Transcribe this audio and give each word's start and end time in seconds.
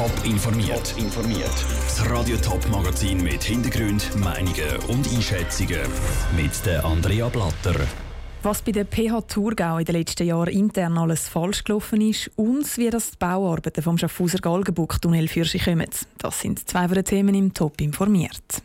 Top 0.00 0.24
informiert. 0.24 0.94
informiert. 0.96 1.52
Das 1.84 2.08
Radio 2.08 2.34
Top 2.38 2.66
Magazin 2.70 3.22
mit 3.22 3.42
Hintergrund, 3.42 4.16
Meinungen 4.16 4.78
und 4.88 5.06
Einschätzungen 5.12 5.82
mit 6.34 6.64
der 6.64 6.82
Andrea 6.86 7.28
Blatter. 7.28 7.78
Was 8.42 8.62
bei 8.62 8.72
der 8.72 8.86
PH 8.86 9.20
Thurgau 9.28 9.76
in 9.76 9.84
den 9.84 9.96
letzten 9.96 10.26
Jahren 10.26 10.54
intern 10.54 10.96
alles 10.96 11.28
falsch 11.28 11.64
gelaufen 11.64 12.00
ist 12.00 12.30
und 12.36 12.78
wie 12.78 12.88
das 12.88 13.10
die 13.10 13.16
Bauarbeiten 13.18 13.82
vom 13.82 13.98
Schaffhauser 13.98 14.38
Galgenbuck-Tunnel 14.38 15.28
für 15.28 15.44
sich 15.44 15.66
kommen. 15.66 15.90
Das 16.16 16.40
sind 16.40 16.66
zwei 16.66 16.86
den 16.86 17.04
Themen 17.04 17.34
im 17.34 17.52
Top 17.52 17.78
informiert. 17.82 18.62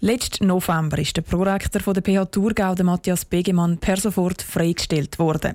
Letzten 0.00 0.48
November 0.48 0.98
ist 0.98 1.16
der 1.16 1.22
Prorektor 1.22 1.94
der 1.94 2.02
PH 2.02 2.26
Thurgau, 2.26 2.74
Matthias 2.82 3.24
Begemann, 3.24 3.78
per 3.78 3.96
sofort 3.96 4.42
freigestellt 4.42 5.18
worden. 5.18 5.54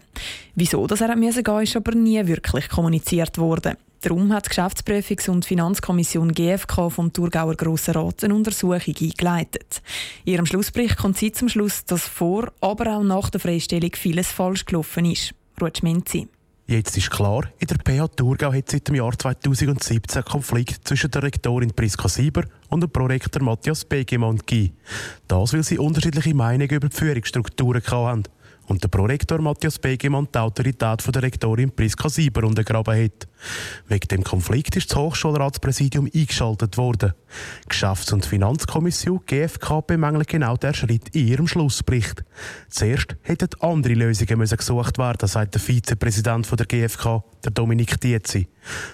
Wieso 0.56 0.88
dass 0.88 1.02
er 1.02 1.10
gehen 1.14 1.20
musste, 1.20 1.62
ist 1.62 1.76
aber 1.76 1.92
nie 1.94 2.26
wirklich 2.26 2.68
kommuniziert 2.68 3.38
worden. 3.38 3.78
Darum 4.02 4.32
hat 4.32 4.46
die 4.46 4.50
Geschäftsprüfungs- 4.52 5.30
und 5.30 5.46
Finanzkommission 5.46 6.32
GFK 6.32 6.90
vom 6.90 7.12
Thurgauer 7.12 7.56
Grossen 7.56 7.96
Rat 7.96 8.24
eine 8.24 8.36
Untersuchung 8.36 8.96
eingeleitet. 9.00 9.82
In 10.24 10.34
ihrem 10.34 10.46
Schlussbericht 10.46 10.98
kommt 10.98 11.18
sie 11.18 11.32
zum 11.32 11.50
Schluss, 11.50 11.84
dass 11.86 12.08
vor, 12.08 12.52
aber 12.62 12.98
auch 12.98 13.04
nach 13.04 13.30
der 13.30 13.40
Freistellung 13.40 13.92
vieles 13.96 14.32
falsch 14.32 14.66
gelaufen 14.66 15.06
ist. 15.06 15.34
Ruth 15.60 15.80
Schmenzi. 15.80 16.28
Jetzt 16.70 16.98
ist 16.98 17.10
klar, 17.10 17.46
in 17.60 17.68
der 17.68 17.78
PH 17.78 18.10
Thurgau 18.18 18.52
hat 18.52 18.70
seit 18.70 18.90
dem 18.90 18.96
Jahr 18.96 19.18
2017 19.18 20.26
Konflikt 20.26 20.86
zwischen 20.86 21.10
der 21.10 21.24
Rektorin 21.24 21.72
Priska 21.74 22.10
Sieber 22.10 22.44
und 22.68 22.82
dem 22.82 22.90
Prorektor 22.90 23.42
Matthias 23.42 23.86
Begemann 23.86 24.38
gegeben. 24.38 24.76
Das, 25.30 25.54
weil 25.54 25.64
sie 25.64 25.80
unterschiedliche 25.80 26.36
Meinungen 26.36 26.70
über 26.70 26.90
die 26.90 26.96
Führungsstrukturen 26.96 27.82
hatten 27.82 28.24
und 28.68 28.84
der 28.84 28.90
Prorektor 28.90 29.40
Matthias 29.40 29.80
Begemann 29.80 30.28
die 30.34 30.40
Autorität 30.40 31.02
von 31.02 31.14
der 31.14 31.24
Rektorin 31.24 31.72
Priska 31.72 32.10
Sieber 32.10 32.46
untergraben 32.46 33.02
hat. 33.02 33.28
Wegen 33.88 34.08
dem 34.08 34.24
Konflikt 34.24 34.76
ist 34.76 34.92
das 34.92 34.98
Hochschulratspräsidium 34.98 36.10
eingeschaltet 36.14 36.78
worden. 36.78 37.14
Die 37.66 37.70
Geschäfts- 37.70 38.14
und 38.14 38.26
Finanzkommission 38.26 39.22
GFK 39.26 39.86
bemängelt 39.86 40.28
genau 40.28 40.58
der 40.58 40.74
Schritt 40.74 41.10
in 41.16 41.28
ihrem 41.28 41.48
Schlussbericht. 41.48 42.24
Zuerst 42.70 43.16
hätten 43.22 43.50
andere 43.60 43.94
Lösungen 43.94 44.40
gesucht 44.40 44.98
werden, 44.98 45.28
sagt 45.28 45.56
der 45.56 45.62
Vizepräsident 45.62 46.48
der 46.58 46.66
GFK, 46.66 47.24
der 47.44 47.52
Dominik 47.52 48.00
Dietzi. 48.00 48.48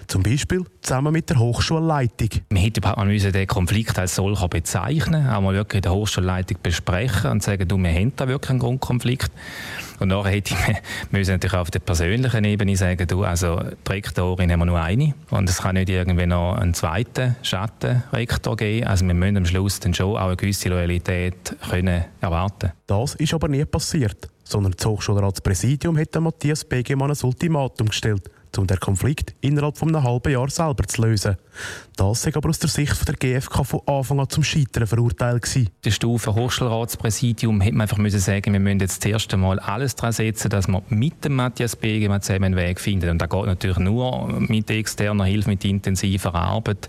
Zum 0.06 0.22
Beispiel 0.22 0.64
zusammen 0.80 1.12
mit 1.12 1.30
der 1.30 1.38
Hochschulleitung. 1.38 2.28
Man 2.50 2.62
hätte 2.62 2.80
überhaupt 2.80 3.34
den 3.34 3.46
Konflikt 3.46 3.98
als 3.98 4.14
solcher 4.14 4.48
bezeichnen, 4.48 5.28
auch 5.28 5.40
mal 5.40 5.54
wirklich 5.54 5.78
in 5.78 5.82
der 5.82 5.92
Hochschulleitung 5.92 6.58
besprechen 6.62 7.30
und 7.30 7.42
sagen, 7.42 7.66
du, 7.66 7.76
wir 7.78 7.92
haben 7.92 8.12
da 8.16 8.28
wirklich 8.28 8.50
einen 8.50 8.60
Grundkonflikt. 8.60 9.30
Und 10.00 10.08
nachher 10.08 10.32
hätte 10.32 10.54
ich 10.54 10.76
müssen 11.10 11.32
natürlich 11.32 11.56
auf 11.56 11.70
der 11.70 11.80
persönlichen 11.80 12.44
Ebene 12.44 12.76
sagen, 12.76 13.06
du, 13.06 13.24
also 13.24 13.60
die 13.86 13.92
Rektorin 13.92 14.50
haben 14.50 14.60
wir 14.60 14.66
nur 14.66 14.80
eine 14.80 15.14
und 15.30 15.48
es 15.48 15.58
kann 15.58 15.74
nicht 15.74 15.88
irgendwie 15.88 16.26
noch 16.26 16.56
einen 16.56 16.74
zweiten 16.74 17.36
Schattenrektor 17.42 18.56
geben. 18.56 18.86
Also 18.86 19.06
wir 19.06 19.14
müssen 19.14 19.36
am 19.36 19.46
Schluss 19.46 19.80
dann 19.80 19.94
schon 19.94 20.16
auch 20.16 20.26
eine 20.26 20.36
gewisse 20.36 20.68
Loyalität 20.68 21.56
können 21.68 22.04
erwarten. 22.20 22.72
Das 22.86 23.14
ist 23.14 23.34
aber 23.34 23.48
nie 23.48 23.64
passiert, 23.64 24.28
sondern 24.42 24.72
das 24.76 24.86
Hochschulratspräsidium 24.86 25.98
hat 25.98 26.14
Matthias 26.20 26.64
Begemann 26.64 27.10
ein 27.10 27.18
Ultimatum 27.22 27.88
gestellt 27.88 28.30
um 28.58 28.66
den 28.66 28.80
Konflikt 28.80 29.34
innerhalb 29.40 29.78
von 29.78 29.88
einem 29.88 30.04
halben 30.04 30.32
Jahr 30.32 30.48
selber 30.48 30.84
zu 30.84 31.02
lösen. 31.02 31.36
Das 31.96 32.26
war 32.26 32.36
aber 32.36 32.48
aus 32.48 32.58
der 32.58 32.68
Sicht 32.68 33.06
der 33.06 33.14
GfK 33.14 33.64
von 33.64 33.80
Anfang 33.86 34.18
an 34.18 34.28
zum 34.28 34.42
Scheitern 34.42 34.86
verurteilt. 34.86 35.42
Gewesen. 35.42 35.70
Der 35.84 35.90
Stufe 35.92 36.34
Hochschulratspräsidium 36.34 37.60
hätte 37.60 37.74
man 37.74 37.82
einfach 37.82 37.98
müssen 37.98 38.18
sagen, 38.18 38.52
wir 38.52 38.60
müssen 38.60 38.80
jetzt 38.80 39.04
das 39.04 39.12
erste 39.12 39.36
Mal 39.36 39.60
alles 39.60 39.94
daran 39.94 40.12
setzen, 40.12 40.50
dass 40.50 40.66
wir 40.66 40.82
mit 40.88 41.24
dem 41.24 41.36
Matthias 41.36 41.76
Begemann 41.76 42.22
zusammen 42.22 42.44
einen 42.44 42.56
Weg 42.56 42.80
finden. 42.80 43.10
Und 43.10 43.18
das 43.18 43.28
geht 43.28 43.46
natürlich 43.46 43.78
nur 43.78 44.28
mit 44.40 44.70
externer 44.70 45.24
Hilfe, 45.24 45.50
mit 45.50 45.64
intensiver 45.64 46.34
Arbeit. 46.34 46.88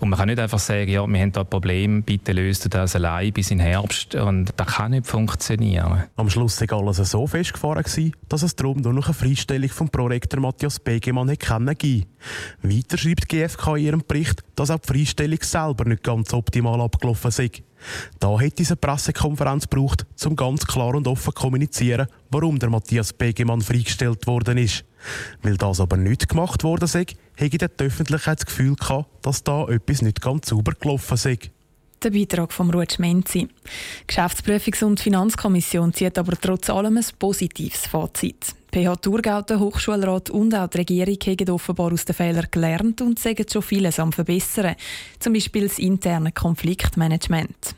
Und 0.00 0.10
man 0.10 0.18
kann 0.18 0.28
nicht 0.28 0.38
einfach 0.38 0.58
sagen, 0.58 0.90
ja, 0.90 1.06
wir 1.06 1.20
haben 1.20 1.32
da 1.32 1.40
ein 1.40 1.46
Problem, 1.46 2.02
bitte 2.02 2.32
löst 2.32 2.72
das 2.74 2.94
allein 2.94 3.32
bis 3.32 3.50
in 3.50 3.60
Herbst. 3.60 4.14
Und 4.14 4.52
das 4.56 4.66
kann 4.66 4.90
nicht 4.90 5.06
funktionieren. 5.06 6.04
Am 6.16 6.28
Schluss 6.28 6.60
war 6.60 6.78
alles 6.78 6.96
so 6.98 7.26
festgefahren, 7.26 7.84
dass 8.28 8.42
es 8.42 8.56
darum 8.56 8.78
nur 8.78 8.92
noch 8.92 9.06
eine 9.06 9.14
Freistellung 9.14 9.70
vom 9.70 9.88
Prorektor 9.88 10.40
Matthias 10.40 10.78
Begemann 10.78 11.01
Begemann 11.02 11.36
kennen 11.36 11.76
Weiter 12.62 12.96
schreibt 12.96 13.30
die 13.30 13.36
GfK 13.36 13.76
in 13.76 13.84
ihrem 13.84 14.02
Bericht, 14.06 14.42
dass 14.54 14.70
auch 14.70 14.78
die 14.78 14.86
Freistellung 14.86 15.40
selber 15.42 15.84
nicht 15.84 16.04
ganz 16.04 16.32
optimal 16.32 16.80
abgelaufen 16.80 17.32
sei. 17.32 17.50
Da 18.20 18.38
hätte 18.38 18.62
es 18.62 18.76
Pressekonferenz 18.76 19.68
gebraucht, 19.68 20.06
um 20.24 20.36
ganz 20.36 20.64
klar 20.64 20.94
und 20.94 21.08
offen 21.08 21.34
zu 21.34 21.40
kommunizieren, 21.40 22.06
warum 22.30 22.60
der 22.60 22.70
Matthias 22.70 23.12
Begemann 23.12 23.60
freigestellt 23.60 24.28
worden 24.28 24.58
ist. 24.58 24.84
Weil 25.42 25.56
das 25.56 25.80
aber 25.80 25.96
nicht 25.96 26.28
gemacht 26.28 26.62
worden 26.62 26.86
sei, 26.86 27.06
hätte 27.34 27.68
die 27.68 27.84
Öffentlichkeit 27.84 28.38
das 28.38 28.46
Gefühl 28.46 28.76
gehabt, 28.76 29.08
dass 29.26 29.42
da 29.42 29.66
etwas 29.66 30.02
nicht 30.02 30.20
ganz 30.20 30.48
sauber 30.48 30.74
gelaufen 30.78 31.16
sei. 31.16 31.38
Der 32.04 32.10
Beitrag 32.10 32.52
von 32.52 32.70
Ruth. 32.70 32.98
Die 32.98 33.48
Geschäftsprüfungs- 34.08 34.84
und 34.84 35.00
Finanzkommission 35.00 35.92
zieht 35.92 36.18
aber 36.18 36.36
trotz 36.40 36.70
allem 36.70 36.96
ein 36.96 37.06
positives 37.18 37.86
Fazit. 37.86 38.54
PH 38.72 38.96
Thurgau, 39.02 39.42
der 39.42 39.60
Hochschulrat 39.60 40.30
und 40.30 40.54
auch 40.54 40.66
die 40.66 40.78
Regierung 40.78 41.18
haben 41.26 41.50
offenbar 41.50 41.92
aus 41.92 42.06
den 42.06 42.14
Fehlern 42.14 42.46
gelernt 42.50 43.02
und 43.02 43.18
sagen 43.18 43.44
schon 43.46 43.60
vieles 43.60 44.00
am 44.00 44.12
Verbessern. 44.12 44.76
Zum 45.18 45.34
Beispiel 45.34 45.68
das 45.68 45.78
interne 45.78 46.32
Konfliktmanagement. 46.32 47.74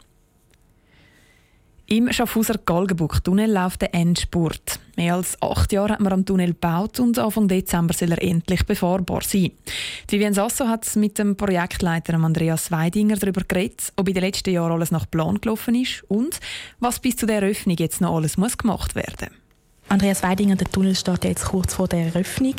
Im 1.87 2.13
Schaffhauser 2.13 2.61
Galgenbuck-Tunnel 2.65 3.53
läuft 3.53 3.83
der 3.83 3.93
Endspurt. 3.93 4.79
Mehr 4.97 5.17
als 5.17 5.37
acht 5.43 5.73
Jahre 5.73 5.95
hat 5.95 6.01
man 6.01 6.13
am 6.13 6.25
Tunnel 6.25 6.53
gebaut 6.53 7.01
und 7.01 7.19
Anfang 7.19 7.49
Dezember 7.49 7.93
soll 7.93 8.13
er 8.13 8.23
endlich 8.23 8.65
befahrbar 8.65 9.23
sein. 9.23 9.51
Vivian 10.09 10.33
Sasso 10.33 10.69
hat 10.69 10.95
mit 10.95 11.19
dem 11.19 11.37
Projektleiter 11.37 12.15
Andreas 12.15 12.71
Weidinger 12.71 13.17
darüber 13.17 13.43
geredet, 13.43 13.93
ob 13.97 14.07
in 14.07 14.15
den 14.15 14.23
letzten 14.23 14.51
Jahren 14.51 14.73
alles 14.73 14.93
nach 14.93 15.11
Plan 15.11 15.41
gelaufen 15.41 15.75
ist 15.75 16.05
und 16.09 16.39
was 16.79 17.01
bis 17.01 17.17
zu 17.17 17.27
der 17.27 17.43
Eröffnung 17.43 17.77
jetzt 17.79 18.01
noch 18.01 18.15
alles 18.15 18.37
muss 18.37 18.57
gemacht 18.57 18.95
werden 18.95 19.44
Andreas 19.95 20.25
Weidinger, 20.25 20.57
der 20.57 20.67
Tunnel 20.67 20.97
steht 20.97 21.25
jetzt 21.25 21.45
kurz 21.45 21.75
vor 21.75 21.87
der 21.87 22.07
Eröffnung. 22.07 22.57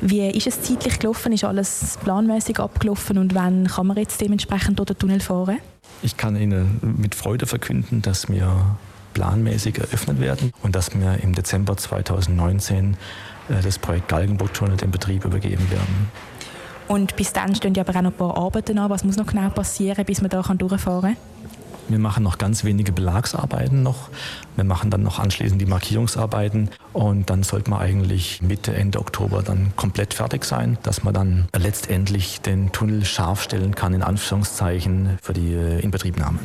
Wie 0.00 0.26
ist 0.26 0.46
es 0.46 0.62
zeitlich 0.62 0.98
gelaufen? 0.98 1.32
Ist 1.32 1.44
alles 1.44 1.98
planmäßig 2.02 2.60
abgelaufen 2.60 3.18
und 3.18 3.34
wann 3.34 3.66
kann 3.66 3.88
man 3.88 3.98
jetzt 3.98 4.18
dementsprechend 4.22 4.78
durch 4.78 4.86
den 4.86 4.98
Tunnel 4.98 5.20
fahren? 5.20 5.58
Ich 6.02 6.16
kann 6.16 6.34
Ihnen 6.34 6.80
mit 6.98 7.14
Freude 7.14 7.46
verkünden, 7.46 8.00
dass 8.00 8.30
wir 8.30 8.78
planmäßig 9.12 9.76
eröffnet 9.78 10.18
werden 10.18 10.50
und 10.62 10.74
dass 10.74 10.98
wir 10.98 11.22
im 11.22 11.34
Dezember 11.34 11.76
2019 11.76 12.96
äh, 13.50 13.62
das 13.62 13.78
Projekt 13.78 14.08
Galgenburg-Tunnel 14.08 14.82
in 14.82 14.90
Betrieb 14.90 15.26
übergeben 15.26 15.70
werden. 15.70 16.10
Und 16.88 17.16
bis 17.16 17.34
dann 17.34 17.54
stehen 17.54 17.74
ja 17.74 17.82
aber 17.86 17.98
auch 17.98 18.02
noch 18.02 18.12
ein 18.12 18.16
paar 18.16 18.36
Arbeiten 18.38 18.78
an. 18.78 18.88
Was 18.88 19.04
muss 19.04 19.18
noch 19.18 19.26
genau 19.26 19.50
passieren, 19.50 20.06
bis 20.06 20.22
man 20.22 20.30
da 20.30 20.40
durchfahren 20.40 21.16
kann? 21.16 21.16
Wir 21.88 21.98
machen 21.98 22.22
noch 22.22 22.36
ganz 22.36 22.64
wenige 22.64 22.92
Belagsarbeiten 22.92 23.82
noch. 23.82 24.10
Wir 24.56 24.64
machen 24.64 24.90
dann 24.90 25.02
noch 25.02 25.18
anschließend 25.18 25.60
die 25.60 25.66
Markierungsarbeiten 25.66 26.70
und 26.92 27.30
dann 27.30 27.42
sollte 27.42 27.70
man 27.70 27.80
eigentlich 27.80 28.42
Mitte, 28.42 28.74
Ende 28.74 29.00
Oktober 29.00 29.42
dann 29.42 29.72
komplett 29.74 30.12
fertig 30.12 30.44
sein, 30.44 30.76
dass 30.82 31.02
man 31.02 31.14
dann 31.14 31.48
letztendlich 31.56 32.42
den 32.42 32.72
Tunnel 32.72 33.06
scharf 33.06 33.42
stellen 33.42 33.74
kann, 33.74 33.94
in 33.94 34.02
Anführungszeichen, 34.02 35.18
für 35.22 35.32
die 35.32 35.54
äh, 35.54 35.80
Inbetriebnahme. 35.80 36.38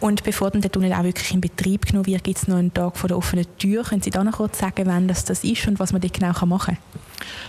Und 0.00 0.22
bevor 0.22 0.50
dann 0.50 0.60
der 0.60 0.70
Tunnel 0.70 0.92
auch 0.92 1.02
wirklich 1.02 1.32
in 1.32 1.40
Betrieb 1.40 1.86
genommen 1.86 2.06
wird, 2.06 2.24
gibt 2.24 2.38
es 2.38 2.46
noch 2.46 2.56
einen 2.56 2.74
Tag 2.74 2.96
vor 2.96 3.08
der 3.08 3.16
offenen 3.16 3.46
Tür. 3.58 3.84
Können 3.84 4.02
Sie 4.02 4.10
da 4.10 4.22
noch 4.22 4.34
kurz 4.34 4.58
sagen, 4.58 4.84
wann 4.86 5.08
das, 5.08 5.24
das 5.24 5.44
ist 5.44 5.66
und 5.66 5.78
was 5.78 5.92
man 5.92 6.02
dort 6.02 6.12
genau 6.12 6.32
machen 6.46 6.76
kann? 6.76 7.00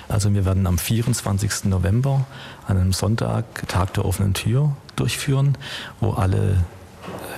Also 0.08 0.34
wir 0.34 0.46
werden 0.46 0.66
am 0.68 0.78
24. 0.78 1.66
November, 1.66 2.26
an 2.68 2.78
einem 2.78 2.94
Sonntag, 2.94 3.68
Tag 3.68 3.94
der 3.96 4.06
offenen 4.06 4.34
Tür 4.34 4.72
durchführen, 4.96 5.58
wo 6.00 6.12
alle 6.12 6.64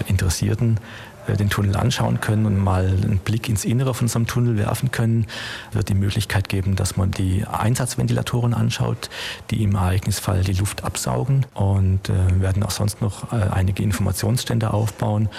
Interessierten 0.08 0.80
äh, 1.28 1.36
den 1.36 1.50
Tunnel 1.50 1.76
anschauen 1.76 2.22
können 2.22 2.46
und 2.46 2.58
mal 2.58 2.86
einen 2.86 3.20
Blick 3.20 3.50
ins 3.50 3.66
Innere 3.66 3.94
von 3.94 4.10
einem 4.10 4.28
Tunnel 4.28 4.58
werfen 4.58 4.92
können, 4.92 5.28
wird 5.72 5.90
die 5.90 5.94
Möglichkeit 5.94 6.50
geben, 6.50 6.76
dass 6.76 6.98
man 6.98 7.12
die 7.12 7.46
Einsatzventilatoren 7.46 8.54
anschaut, 8.54 9.10
die 9.52 9.64
im 9.64 9.76
Ereignisfall 9.76 10.44
die 10.44 10.54
Luft 10.54 10.84
absaugen 10.84 11.46
und 11.54 12.10
äh, 12.10 12.42
werden 12.42 12.64
auch 12.64 12.72
sonst 12.72 13.02
noch 13.02 13.32
äh, 13.32 13.36
einige 13.52 13.84
Informationsstände 13.84 14.74
aufbauen. 14.74 15.30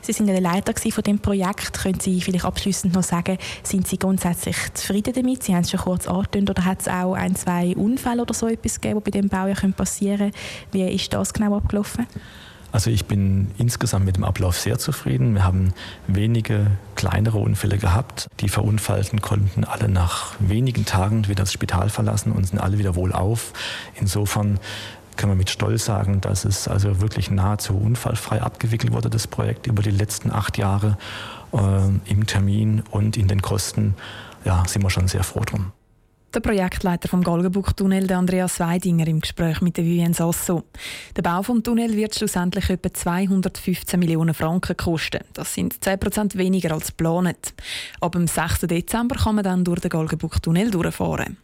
Sie 0.00 0.12
sind 0.14 0.26
ja 0.26 0.32
der 0.32 0.40
Leiter 0.40 0.72
von 0.90 1.04
dem 1.04 1.18
Projekt. 1.18 1.82
Können 1.82 2.00
Sie 2.00 2.22
vielleicht 2.22 2.46
abschließend 2.46 2.94
noch 2.94 3.02
sagen, 3.02 3.36
sind 3.62 3.86
Sie 3.86 3.98
grundsätzlich 3.98 4.56
zufrieden 4.72 5.12
damit? 5.12 5.42
Sie 5.42 5.54
haben 5.54 5.62
es 5.62 5.70
schon 5.70 5.80
kurz 5.80 6.06
angedeutet, 6.06 6.48
oder 6.48 6.64
hat 6.64 6.80
es 6.80 6.88
auch 6.88 7.12
ein, 7.12 7.36
zwei 7.36 7.76
Unfälle 7.76 8.22
oder 8.22 8.32
so 8.32 8.48
etwas 8.48 8.80
gegeben, 8.80 9.02
die 9.04 9.10
bei 9.10 9.20
dem 9.20 9.28
Bau 9.28 9.46
ja 9.46 9.54
passieren 9.76 10.18
können? 10.18 10.32
Wie 10.72 10.88
ist 10.88 11.12
das 11.12 11.34
genau 11.34 11.56
abgelaufen? 11.58 12.06
Also 12.70 12.90
ich 12.90 13.06
bin 13.06 13.50
insgesamt 13.56 14.04
mit 14.04 14.16
dem 14.16 14.24
Ablauf 14.24 14.58
sehr 14.58 14.78
zufrieden. 14.78 15.34
Wir 15.34 15.44
haben 15.44 15.72
wenige 16.06 16.66
kleinere 16.96 17.38
Unfälle 17.38 17.78
gehabt. 17.78 18.28
Die 18.40 18.48
Verunfallten 18.48 19.22
konnten 19.22 19.64
alle 19.64 19.88
nach 19.88 20.34
wenigen 20.38 20.84
Tagen 20.84 21.28
wieder 21.28 21.44
das 21.44 21.52
Spital 21.52 21.88
verlassen 21.88 22.32
und 22.32 22.46
sind 22.46 22.58
alle 22.58 22.78
wieder 22.78 22.94
wohlauf. 22.94 23.52
Insofern 23.98 24.60
kann 25.16 25.28
man 25.30 25.38
mit 25.38 25.50
Stolz 25.50 25.86
sagen, 25.86 26.20
dass 26.20 26.44
es 26.44 26.68
also 26.68 27.00
wirklich 27.00 27.30
nahezu 27.30 27.76
unfallfrei 27.76 28.40
abgewickelt 28.40 28.92
wurde, 28.92 29.10
das 29.10 29.26
Projekt 29.26 29.66
über 29.66 29.82
die 29.82 29.90
letzten 29.90 30.30
acht 30.30 30.58
Jahre 30.58 30.96
äh, 31.52 32.10
im 32.10 32.26
Termin 32.26 32.84
und 32.90 33.16
in 33.16 33.28
den 33.28 33.42
Kosten. 33.42 33.94
Ja, 34.44 34.62
sind 34.66 34.82
wir 34.82 34.90
schon 34.90 35.08
sehr 35.08 35.24
froh 35.24 35.42
drum. 35.44 35.72
Der 36.34 36.40
Projektleiter 36.40 37.08
vom 37.08 37.24
Galgenbuch-Tunnel, 37.24 38.12
Andreas 38.12 38.60
Weidinger, 38.60 39.06
im 39.06 39.20
Gespräch 39.20 39.62
mit 39.62 39.78
der 39.78 39.84
Vivien 39.84 40.12
Sasso. 40.12 40.62
Der 41.16 41.22
Bau 41.22 41.40
des 41.40 41.62
Tunnels 41.62 41.96
wird 41.96 42.14
schlussendlich 42.14 42.68
etwa 42.68 42.92
215 42.92 43.98
Millionen 43.98 44.34
Franken 44.34 44.76
kosten. 44.76 45.20
Das 45.32 45.54
sind 45.54 45.82
10 45.82 45.98
Prozent 45.98 46.36
weniger 46.36 46.74
als 46.74 46.88
geplant. 46.88 47.54
Ab 48.02 48.12
dem 48.12 48.26
6. 48.26 48.60
Dezember 48.60 49.16
kann 49.16 49.36
man 49.36 49.44
dann 49.44 49.64
durch 49.64 49.80
den 49.80 49.88
Galgenbuch-Tunnel 49.88 50.70
durchfahren. 50.70 51.38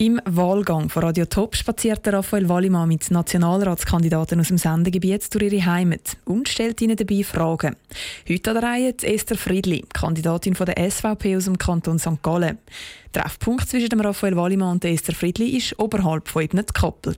Im 0.00 0.18
Wahlgang 0.24 0.88
von 0.88 1.02
Radio 1.02 1.26
Top 1.26 1.54
spaziert 1.54 2.08
Raphael 2.08 2.48
Wallimann 2.48 2.88
mit 2.88 3.10
Nationalratskandidaten 3.10 4.40
aus 4.40 4.48
dem 4.48 4.56
Sendegebiet 4.56 5.34
durch 5.34 5.52
ihre 5.52 5.66
Heimat 5.66 6.16
und 6.24 6.48
stellt 6.48 6.80
ihnen 6.80 6.96
dabei 6.96 7.22
Fragen. 7.22 7.76
Heute 8.26 8.50
an 8.50 8.56
der 8.56 8.62
Reihe 8.62 8.94
Esther 9.02 9.36
Friedli, 9.36 9.84
Kandidatin 9.92 10.54
von 10.54 10.64
der 10.64 10.90
SVP 10.90 11.36
aus 11.36 11.44
dem 11.44 11.58
Kanton 11.58 11.98
St. 11.98 12.22
Gallen. 12.22 12.56
Der 13.14 13.24
Treffpunkt 13.24 13.68
zwischen 13.68 13.90
dem 13.90 14.00
Raphael 14.00 14.36
Wallimann 14.36 14.72
und 14.72 14.84
Esther 14.86 15.14
Friedli 15.14 15.52
war 15.52 15.84
oberhalb 15.84 16.28
von 16.28 16.44
eben 16.44 16.64
die 16.64 16.72
Kappel. 16.72 17.14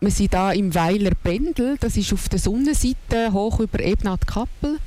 Wir 0.00 0.10
sind 0.10 0.34
hier 0.34 0.52
im 0.52 0.74
Weiler 0.74 1.12
Pendel, 1.22 1.78
das 1.80 1.96
ist 1.96 2.12
auf 2.12 2.28
der 2.28 2.38
Sonnenseite 2.38 3.32
hoch 3.32 3.60
über 3.60 3.80
Ebnat 3.80 4.26
Kappel. 4.26 4.78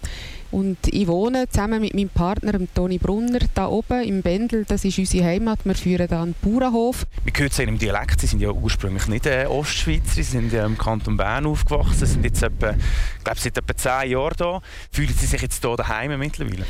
Und 0.51 0.77
ich 0.87 1.07
wohne 1.07 1.49
zusammen 1.49 1.81
mit 1.81 1.93
meinem 1.93 2.09
Partner, 2.09 2.53
Toni 2.73 2.97
Brunner, 2.97 3.39
da 3.53 3.67
oben 3.67 4.03
im 4.03 4.21
Bendel. 4.21 4.65
Das 4.65 4.85
ist 4.85 4.97
unsere 4.97 5.25
Heimat. 5.25 5.59
Wir 5.65 5.75
führen 5.75 6.07
hier 6.07 6.19
einen 6.19 6.35
Bauernhof. 6.41 7.05
Wir 7.25 7.33
hören 7.33 7.49
es 7.51 7.59
im 7.59 7.77
Dialekt. 7.77 8.21
Sie 8.21 8.27
sind 8.27 8.41
ja 8.41 8.51
ursprünglich 8.51 9.07
nicht 9.07 9.25
äh, 9.25 9.45
Ostschweizer. 9.45 10.15
Sie 10.15 10.23
sind 10.23 10.53
ja 10.53 10.65
im 10.65 10.77
Kanton 10.77 11.17
Bern 11.17 11.45
aufgewachsen. 11.45 11.93
Sie 11.99 12.05
sind 12.05 12.23
jetzt 12.23 12.41
etwa, 12.41 12.71
ich 12.71 13.23
glaube, 13.23 13.39
seit 13.39 13.57
etwa 13.57 13.75
zehn 13.75 14.11
Jahren 14.11 14.35
hier. 14.37 14.61
Fühlen 14.91 15.13
Sie 15.17 15.25
sich 15.25 15.41
jetzt 15.41 15.63
hier 15.63 15.75
daheim 15.75 16.17
mittlerweile? 16.17 16.65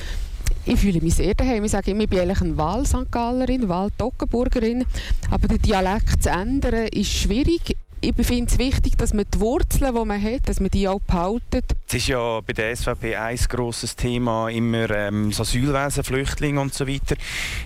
Ich 0.65 0.79
fühle 0.79 1.00
mich 1.01 1.15
sehr 1.15 1.33
daheim. 1.33 1.63
Ich 1.63 1.71
sage 1.71 1.91
immer, 1.91 2.03
ich 2.03 2.09
bin 2.09 2.19
eigentlich 2.19 2.41
eine 2.41 2.57
Wahl-St. 2.57 3.12
Gallerin, 3.12 3.69
Wahl-Toggenburgerin. 3.69 4.85
Aber 5.29 5.47
den 5.47 5.62
Dialekt 5.62 6.24
zu 6.24 6.29
ändern, 6.29 6.88
ist 6.88 7.12
schwierig 7.12 7.75
ich 8.01 8.13
finde 8.25 8.51
es 8.51 8.57
wichtig, 8.57 8.97
dass 8.97 9.13
man 9.13 9.25
die 9.33 9.39
Wurzeln, 9.39 9.94
die 9.95 10.05
man 10.05 10.21
hat, 10.21 10.47
dass 10.47 10.59
man 10.59 10.69
die 10.69 10.88
auch 10.88 10.99
behalten. 10.99 11.61
Es 11.88 11.94
ist 11.94 12.07
ja 12.07 12.39
bei 12.41 12.53
der 12.53 12.75
SVP 12.75 13.15
ein 13.15 13.38
grosses 13.49 13.95
Thema, 13.95 14.49
immer 14.49 14.89
ähm, 14.91 15.29
das 15.29 15.41
Asylwesen, 15.41 16.03
Flüchtlinge 16.03 16.59
und 16.59 16.73
so 16.73 16.88
weiter. 16.88 17.15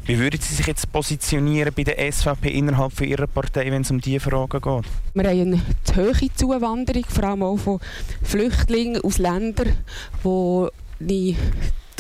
Wie 0.06 0.18
würden 0.18 0.40
Sie 0.40 0.56
sich 0.56 0.68
jetzt 0.68 0.92
positionieren 0.92 1.74
bei 1.76 1.84
der 1.84 2.12
SVP 2.12 2.50
innerhalb 2.50 2.94
von 2.94 3.08
Ihrer 3.08 3.28
Partei, 3.28 3.72
wenn 3.72 3.82
es 3.82 3.92
um 3.92 4.00
diese 4.00 4.20
Fragen 4.20 4.62
geht? 4.62 4.86
Wir 5.14 5.30
haben 5.30 5.62
eine 5.62 5.62
hohe 5.96 6.34
Zuwanderung, 6.36 7.06
vor 7.08 7.24
allem 7.24 7.44
auch 7.44 7.58
von 7.58 7.80
Flüchtlingen 8.24 9.02
aus 9.02 9.18
Ländern, 9.18 9.78
die 11.00 11.36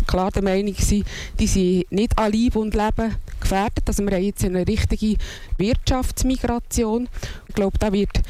klar 0.07 0.31
der 0.31 0.44
Meinung 0.44 0.75
sind, 0.75 1.06
die 1.39 1.48
sind 1.48 1.92
nicht 1.92 2.18
an 2.18 2.31
Leib 2.31 2.56
und 2.56 2.74
Leben 2.74 3.16
gefährdet. 3.51 3.83
Also 3.86 4.03
wir 4.03 4.15
haben 4.15 4.24
jetzt 4.24 4.44
eine 4.44 4.68
richtige 4.68 5.18
Wirtschaftsmigration. 5.57 7.09
Ich 7.48 7.56
glaube, 7.56 7.77
da 7.77 7.92
wird 7.92 8.21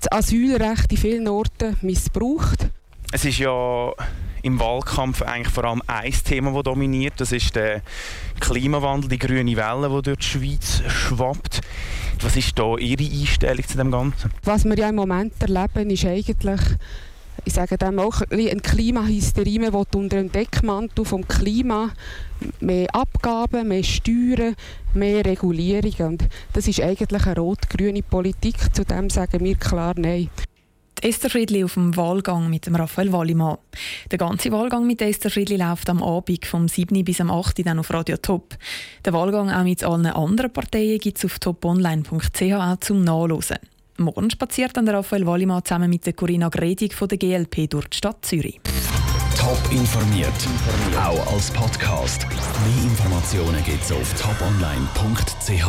das 0.00 0.12
Asylrecht 0.12 0.92
in 0.92 0.98
vielen 0.98 1.28
Orten 1.28 1.76
missbraucht. 1.82 2.68
Es 3.12 3.24
ist 3.24 3.38
ja 3.38 3.92
im 4.42 4.58
Wahlkampf 4.58 5.22
eigentlich 5.22 5.52
vor 5.52 5.64
allem 5.64 5.82
ein 5.86 6.12
Thema, 6.12 6.52
das 6.52 6.62
dominiert. 6.62 7.14
Das 7.18 7.32
ist 7.32 7.54
der 7.56 7.82
Klimawandel, 8.38 9.10
die 9.10 9.18
grüne 9.18 9.56
Welle, 9.56 9.88
die 9.88 10.02
durch 10.02 10.18
die 10.18 10.24
Schweiz 10.24 10.82
schwappt. 10.88 11.60
Was 12.22 12.36
ist 12.36 12.58
da 12.58 12.76
Ihre 12.76 13.04
Einstellung 13.04 13.66
zu 13.66 13.76
dem 13.76 13.90
Ganzen? 13.90 14.30
Was 14.44 14.64
wir 14.64 14.76
ja 14.76 14.88
im 14.88 14.94
Moment 14.96 15.34
erleben, 15.40 15.90
ist 15.90 16.04
eigentlich 16.04 16.60
ich 17.44 17.52
sage 17.52 17.78
dem 17.78 17.98
auch 17.98 18.22
eine 18.30 18.56
Klimahysterie. 18.56 19.58
Man 19.58 19.72
will 19.72 19.84
unter 19.94 20.16
dem 20.16 20.32
Deckmantel 20.32 21.04
vom 21.04 21.26
Klima 21.26 21.90
mehr 22.60 22.88
Abgaben, 22.94 23.68
mehr 23.68 23.84
Steuern, 23.84 24.56
mehr 24.94 25.24
Regulierungen. 25.24 26.12
Und 26.12 26.28
das 26.52 26.68
ist 26.68 26.80
eigentlich 26.80 27.26
eine 27.26 27.36
rot-grüne 27.36 28.02
Politik. 28.02 28.74
Zu 28.74 28.84
dem 28.84 29.10
sagen 29.10 29.44
wir 29.44 29.54
klar 29.56 29.94
Nein. 29.96 30.30
Esther 31.02 31.30
Friedli 31.30 31.64
auf 31.64 31.74
dem 31.74 31.96
Wahlgang 31.96 32.50
mit 32.50 32.66
dem 32.66 32.74
Raphael 32.74 33.10
Wallimann. 33.10 33.56
Der 34.10 34.18
ganze 34.18 34.52
Wahlgang 34.52 34.86
mit 34.86 35.00
Esther 35.00 35.30
Friedli 35.30 35.56
läuft 35.56 35.88
am 35.88 36.02
Abend 36.02 36.44
vom 36.44 36.68
7. 36.68 37.02
bis 37.04 37.22
am 37.22 37.30
8. 37.30 37.64
dann 37.64 37.78
auf 37.78 37.90
Radio 37.90 38.18
Top. 38.18 38.54
Der 39.04 39.14
Wahlgang 39.14 39.50
auch 39.50 39.64
mit 39.64 39.82
allen 39.82 40.06
anderen 40.06 40.52
Parteien 40.52 40.98
gibt 40.98 41.16
es 41.16 41.24
auf 41.24 41.38
toponline.ch 41.38 42.42
auch 42.52 42.76
zum 42.80 43.02
Nachlesen. 43.02 43.56
Morgen 44.00 44.30
spaziert 44.30 44.76
dann 44.76 44.86
der 44.86 44.94
Raphael 44.96 45.26
Wallimann 45.26 45.64
zusammen 45.64 45.90
mit 45.90 46.06
der 46.06 46.14
Corinna 46.14 46.48
Gredig 46.48 46.94
von 46.94 47.08
der 47.08 47.18
GLP 47.18 47.68
durch 47.68 47.88
die 47.88 47.98
Stadt 47.98 48.24
Zürich. 48.24 48.60
Top 49.38 49.58
informiert, 49.70 50.28
auch 50.96 51.32
als 51.32 51.50
Podcast. 51.50 52.26
Mehr 52.28 52.84
Informationen 52.84 53.62
gibt 53.64 53.82
es 53.82 53.92
auf 53.92 54.14
toponline.ch. 54.14 55.66